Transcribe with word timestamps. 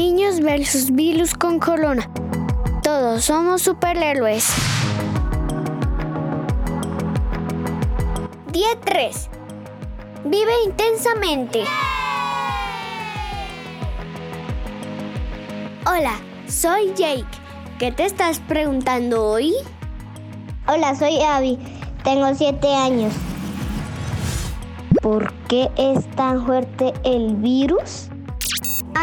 Niños 0.00 0.40
versus 0.40 0.90
virus 0.92 1.34
con 1.34 1.58
corona. 1.58 2.10
Todos 2.82 3.22
somos 3.22 3.60
superhéroes. 3.60 4.50
Día 8.50 8.68
3. 8.82 9.28
Vive 10.24 10.52
intensamente. 10.64 11.64
Hola, 15.84 16.18
soy 16.48 16.94
Jake. 16.96 17.26
¿Qué 17.78 17.92
te 17.92 18.06
estás 18.06 18.38
preguntando 18.38 19.22
hoy? 19.22 19.52
Hola, 20.66 20.94
soy 20.94 21.20
Abby. 21.20 21.58
Tengo 22.04 22.34
7 22.34 22.74
años. 22.74 23.12
¿Por 25.02 25.30
qué 25.48 25.68
es 25.76 26.10
tan 26.16 26.46
fuerte 26.46 26.94
el 27.04 27.36
virus? 27.36 28.08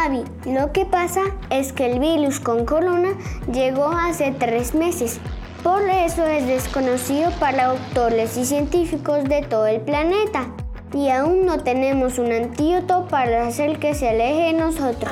Abby, 0.05 0.23
lo 0.45 0.71
que 0.71 0.85
pasa 0.85 1.21
es 1.49 1.73
que 1.73 1.91
el 1.91 1.99
virus 1.99 2.39
con 2.39 2.65
corona 2.65 3.09
llegó 3.51 3.87
hace 3.87 4.31
tres 4.31 4.75
meses. 4.75 5.19
Por 5.63 5.81
eso 5.89 6.25
es 6.25 6.45
desconocido 6.45 7.31
para 7.39 7.67
doctores 7.67 8.37
y 8.37 8.45
científicos 8.45 9.23
de 9.23 9.41
todo 9.41 9.65
el 9.65 9.81
planeta. 9.81 10.45
Y 10.93 11.09
aún 11.09 11.45
no 11.45 11.59
tenemos 11.63 12.19
un 12.19 12.31
antídoto 12.31 13.07
para 13.07 13.47
hacer 13.47 13.79
que 13.79 13.95
se 13.95 14.09
aleje 14.09 14.53
de 14.53 14.53
nosotros. 14.53 15.11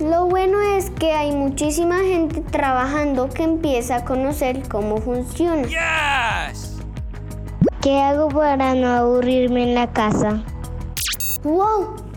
Lo 0.00 0.26
bueno 0.26 0.60
es 0.62 0.90
que 0.90 1.12
hay 1.12 1.32
muchísima 1.32 1.98
gente 1.98 2.40
trabajando 2.40 3.28
que 3.28 3.42
empieza 3.42 3.96
a 3.96 4.04
conocer 4.04 4.68
cómo 4.68 4.98
funciona. 4.98 5.68
¿Qué 7.80 8.00
hago 8.00 8.28
para 8.28 8.74
no 8.74 8.88
aburrirme 8.88 9.64
en 9.64 9.74
la 9.74 9.92
casa? 9.92 10.42
¡Wow! 11.42 12.11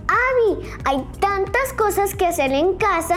Hay 0.83 1.03
tantas 1.19 1.73
cosas 1.73 2.15
que 2.15 2.25
hacer 2.25 2.51
en 2.51 2.75
casa. 2.75 3.15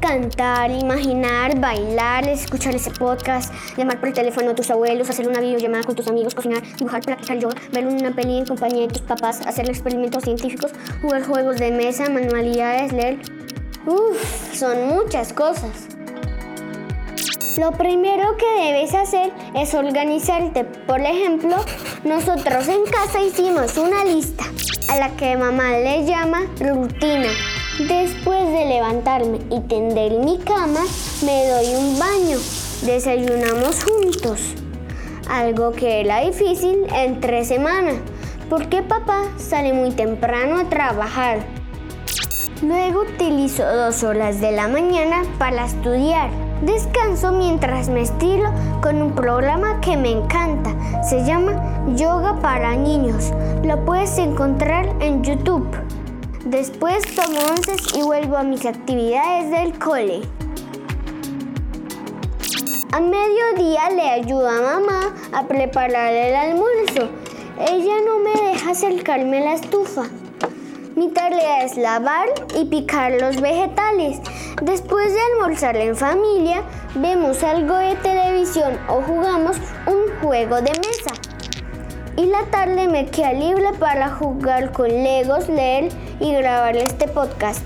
Cantar, 0.00 0.70
imaginar, 0.70 1.58
bailar, 1.58 2.28
escuchar 2.28 2.74
ese 2.74 2.90
podcast, 2.90 3.52
llamar 3.76 3.98
por 3.98 4.12
teléfono 4.12 4.50
a 4.50 4.54
tus 4.54 4.70
abuelos, 4.70 5.10
hacer 5.10 5.26
una 5.26 5.40
videollamada 5.40 5.82
con 5.82 5.96
tus 5.96 6.06
amigos, 6.06 6.34
cocinar, 6.34 6.62
dibujar, 6.76 7.02
practicar 7.02 7.38
yoga, 7.38 7.56
ver 7.72 7.86
una 7.86 8.14
peli 8.14 8.38
en 8.38 8.46
compañía 8.46 8.82
de 8.82 8.88
tus 8.88 9.02
papás, 9.02 9.44
hacer 9.44 9.68
experimentos 9.68 10.22
científicos, 10.22 10.70
jugar 11.02 11.24
juegos 11.24 11.58
de 11.58 11.72
mesa, 11.72 12.08
manualidades, 12.08 12.92
leer. 12.92 13.18
Uf, 13.86 14.54
son 14.54 14.86
muchas 14.88 15.32
cosas. 15.32 15.88
Lo 17.56 17.72
primero 17.72 18.36
que 18.36 18.62
debes 18.62 18.94
hacer 18.94 19.32
es 19.56 19.74
organizarte. 19.74 20.64
Por 20.64 21.00
ejemplo, 21.00 21.56
nosotros 22.04 22.68
en 22.68 22.84
casa 22.84 23.20
hicimos 23.20 23.76
una 23.78 24.04
lista 24.04 24.44
a 24.88 24.96
la 24.96 25.10
que 25.16 25.36
mamá 25.36 25.78
le 25.78 26.04
llama 26.04 26.42
rutina. 26.58 27.28
Después 27.78 28.50
de 28.50 28.64
levantarme 28.66 29.38
y 29.50 29.60
tender 29.60 30.12
mi 30.12 30.38
cama, 30.38 30.80
me 31.24 31.46
doy 31.46 31.74
un 31.76 31.98
baño. 31.98 32.38
Desayunamos 32.82 33.84
juntos. 33.84 34.54
Algo 35.30 35.72
que 35.72 36.00
era 36.00 36.20
difícil 36.20 36.86
en 36.94 37.20
tres 37.20 37.48
semanas, 37.48 37.96
porque 38.48 38.82
papá 38.82 39.24
sale 39.36 39.72
muy 39.72 39.92
temprano 39.92 40.58
a 40.58 40.68
trabajar. 40.68 41.57
Luego 42.62 43.02
utilizo 43.02 43.64
dos 43.64 44.02
horas 44.02 44.40
de 44.40 44.50
la 44.50 44.66
mañana 44.66 45.22
para 45.38 45.66
estudiar. 45.66 46.28
Descanso 46.62 47.30
mientras 47.30 47.88
me 47.88 48.02
estilo 48.02 48.50
con 48.82 49.00
un 49.00 49.12
programa 49.14 49.80
que 49.80 49.96
me 49.96 50.10
encanta. 50.10 50.74
Se 51.08 51.24
llama 51.24 51.86
Yoga 51.94 52.40
para 52.40 52.74
Niños. 52.74 53.32
Lo 53.62 53.84
puedes 53.84 54.18
encontrar 54.18 54.88
en 55.00 55.22
YouTube. 55.22 55.68
Después 56.46 57.04
tomo 57.14 57.38
onces 57.48 57.94
y 57.94 58.02
vuelvo 58.02 58.36
a 58.36 58.42
mis 58.42 58.66
actividades 58.66 59.52
del 59.52 59.78
cole. 59.78 60.22
A 62.90 62.98
mediodía 62.98 63.88
le 63.90 64.10
ayudo 64.10 64.48
a 64.48 64.60
mamá 64.60 65.14
a 65.32 65.46
preparar 65.46 66.12
el 66.12 66.34
almuerzo. 66.34 67.08
Ella 67.60 67.94
no 68.04 68.18
me 68.18 68.50
deja 68.50 68.72
acercarme 68.72 69.38
a 69.38 69.44
la 69.44 69.52
estufa. 69.52 70.08
Mi 70.98 71.06
tarea 71.10 71.62
es 71.62 71.76
lavar 71.76 72.26
y 72.56 72.64
picar 72.64 73.12
los 73.20 73.40
vegetales. 73.40 74.20
Después 74.60 75.14
de 75.14 75.20
almorzar 75.32 75.76
en 75.76 75.94
familia, 75.94 76.64
vemos 76.96 77.44
algo 77.44 77.76
de 77.76 77.94
televisión 77.94 78.76
o 78.88 79.00
jugamos 79.02 79.58
un 79.86 80.20
juego 80.20 80.56
de 80.56 80.72
mesa. 80.72 81.12
Y 82.16 82.26
la 82.26 82.46
tarde 82.46 82.88
me 82.88 83.06
queda 83.06 83.32
libre 83.32 83.68
para 83.78 84.08
jugar 84.08 84.72
con 84.72 84.88
Legos, 84.88 85.48
leer 85.48 85.92
y 86.18 86.32
grabar 86.32 86.76
este 86.76 87.06
podcast. 87.06 87.62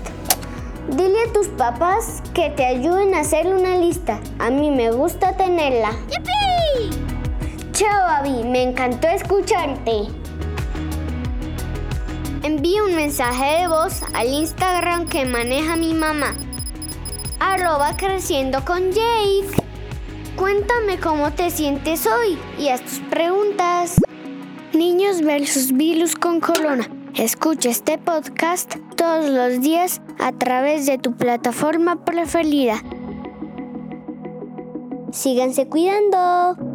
Dile 0.89 1.23
a 1.27 1.33
tus 1.33 1.47
papás 1.47 2.21
que 2.35 2.51
te 2.51 2.67
ayuden 2.67 3.15
a 3.15 3.21
hacer 3.21 3.47
una 3.47 3.77
lista. 3.77 4.19
A 4.37 4.51
mí 4.51 4.69
me 4.69 4.91
gusta 4.91 5.35
tenerla. 5.35 5.89
¡Yipi! 6.07 7.01
Chao, 7.71 8.09
Abby. 8.09 8.43
Me 8.43 8.61
encantó 8.61 9.07
escucharte. 9.07 10.22
Envía 12.43 12.83
un 12.83 12.93
mensaje 12.93 13.61
de 13.61 13.67
voz 13.69 14.01
al 14.13 14.27
Instagram 14.27 15.07
que 15.07 15.25
maneja 15.25 15.77
mi 15.77 15.93
mamá. 15.93 16.35
Arroba 17.39 17.95
creciendo 17.95 18.65
con 18.65 18.91
Jake. 18.91 19.63
Cuéntame 20.35 20.99
cómo 20.99 21.31
te 21.31 21.49
sientes 21.49 22.05
hoy 22.05 22.37
y 22.59 22.67
haz 22.67 22.81
tus 22.81 22.99
preguntas. 23.09 23.95
Niños 24.73 25.21
versus 25.21 25.71
virus 25.71 26.15
con 26.15 26.41
corona. 26.41 26.85
Escucha 27.15 27.69
este 27.69 27.97
podcast 27.97 28.75
todos 28.97 29.29
los 29.29 29.61
días 29.61 30.01
a 30.19 30.33
través 30.33 30.85
de 30.85 30.97
tu 30.97 31.15
plataforma 31.15 32.03
preferida. 32.03 32.83
Síganse 35.13 35.67
cuidando. 35.67 36.72